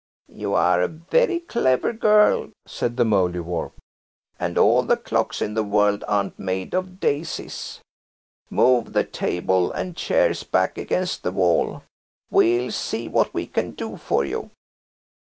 "You 0.33 0.55
are 0.55 0.81
a 0.81 0.87
very 0.87 1.41
clever 1.41 1.93
girl," 1.93 2.49
said 2.65 2.97
the 2.97 3.03
Mouldiwarp, 3.05 3.73
"and 4.39 4.57
all 4.57 4.81
the 4.81 4.97
clocks 4.97 5.43
in 5.43 5.53
the 5.53 5.61
world 5.61 6.03
aren't 6.07 6.39
made 6.39 6.73
of 6.73 6.99
daisies. 6.99 7.81
Move 8.49 8.93
the 8.93 9.03
table 9.03 9.71
and 9.71 9.95
chairs 9.95 10.41
back 10.41 10.79
against 10.79 11.21
the 11.21 11.31
wall; 11.31 11.83
we'll 12.31 12.71
see 12.71 13.07
what 13.07 13.31
we 13.31 13.45
can 13.45 13.73
do 13.73 13.95
for 13.95 14.25
you." 14.25 14.49